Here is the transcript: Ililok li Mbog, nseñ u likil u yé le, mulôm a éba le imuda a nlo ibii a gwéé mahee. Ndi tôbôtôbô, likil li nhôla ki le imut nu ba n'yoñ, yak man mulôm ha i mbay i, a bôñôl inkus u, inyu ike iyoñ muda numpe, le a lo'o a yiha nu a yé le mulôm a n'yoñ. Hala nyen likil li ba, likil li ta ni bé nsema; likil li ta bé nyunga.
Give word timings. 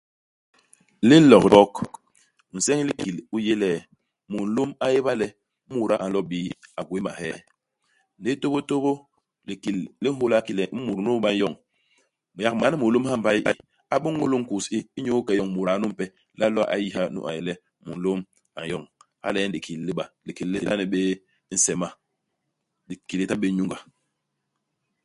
Ililok 1.05 1.43
li 1.47 1.47
Mbog, 1.51 1.73
nseñ 2.55 2.79
u 2.83 2.87
likil 2.89 3.15
u 3.35 3.37
yé 3.45 3.53
le, 3.63 3.69
mulôm 4.33 4.71
a 4.85 4.87
éba 4.97 5.11
le 5.21 5.27
imuda 5.69 5.95
a 6.03 6.05
nlo 6.07 6.19
ibii 6.25 6.49
a 6.79 6.81
gwéé 6.87 7.03
mahee. 7.05 7.37
Ndi 8.19 8.31
tôbôtôbô, 8.41 8.91
likil 9.47 9.77
li 10.01 10.07
nhôla 10.13 10.37
ki 10.45 10.53
le 10.57 10.63
imut 10.77 10.99
nu 11.03 11.11
ba 11.23 11.29
n'yoñ, 11.33 11.53
yak 12.43 12.55
man 12.61 12.75
mulôm 12.81 13.05
ha 13.09 13.15
i 13.17 13.19
mbay 13.21 13.37
i, 13.51 13.53
a 13.93 13.95
bôñôl 14.03 14.33
inkus 14.37 14.65
u, 14.77 14.79
inyu 14.97 15.11
ike 15.21 15.31
iyoñ 15.35 15.49
muda 15.55 15.73
numpe, 15.81 16.05
le 16.37 16.43
a 16.47 16.53
lo'o 16.55 16.69
a 16.73 16.75
yiha 16.83 17.03
nu 17.13 17.19
a 17.29 17.31
yé 17.35 17.41
le 17.47 17.53
mulôm 17.87 18.19
a 18.59 18.61
n'yoñ. 18.65 18.83
Hala 19.23 19.37
nyen 19.39 19.53
likil 19.55 19.79
li 19.87 19.91
ba, 19.99 20.05
likil 20.27 20.47
li 20.53 20.57
ta 20.65 20.73
ni 20.79 20.85
bé 20.93 21.01
nsema; 21.55 21.87
likil 22.87 23.17
li 23.19 23.25
ta 23.29 23.35
bé 23.41 23.47
nyunga. 23.57 23.77